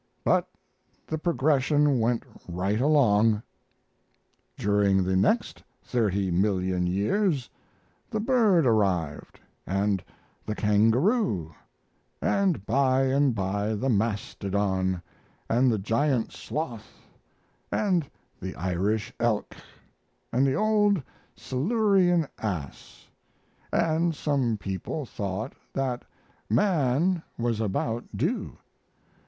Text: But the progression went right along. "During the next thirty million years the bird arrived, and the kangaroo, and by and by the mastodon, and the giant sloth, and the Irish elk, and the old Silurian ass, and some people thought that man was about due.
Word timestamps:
But 0.23 0.47
the 1.05 1.19
progression 1.19 1.99
went 1.99 2.23
right 2.47 2.81
along. 2.81 3.43
"During 4.57 5.03
the 5.03 5.15
next 5.15 5.61
thirty 5.83 6.31
million 6.31 6.87
years 6.87 7.51
the 8.09 8.19
bird 8.19 8.65
arrived, 8.65 9.39
and 9.67 10.03
the 10.43 10.55
kangaroo, 10.55 11.53
and 12.19 12.65
by 12.65 13.03
and 13.03 13.35
by 13.35 13.75
the 13.75 13.89
mastodon, 13.89 15.03
and 15.47 15.71
the 15.71 15.77
giant 15.77 16.31
sloth, 16.31 16.93
and 17.71 18.09
the 18.39 18.55
Irish 18.55 19.13
elk, 19.19 19.53
and 20.33 20.47
the 20.47 20.55
old 20.55 21.03
Silurian 21.35 22.27
ass, 22.39 23.07
and 23.71 24.15
some 24.15 24.57
people 24.57 25.05
thought 25.05 25.53
that 25.73 26.03
man 26.49 27.21
was 27.37 27.61
about 27.61 28.03
due. 28.17 28.57